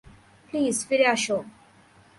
[0.47, 1.37] Please ফিরে আসো।